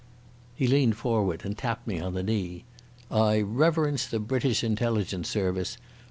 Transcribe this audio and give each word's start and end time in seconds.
He 0.55 0.65
leaned 0.65 0.97
forward 0.97 1.41
and 1.45 1.55
tapped 1.55 1.85
me 1.85 1.99
on 1.99 2.15
the 2.15 2.23
knee. 2.23 2.65
"I 3.11 3.39
reverence 3.41 4.07
the 4.07 4.17
British 4.17 4.63
Intelligence 4.63 5.29
Service. 5.29 5.77